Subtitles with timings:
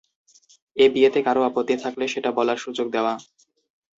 [0.77, 3.13] এ বিয়েতে কারও আপত্তি থাকলে, সেটা বলার সুযোগ দেওয়া।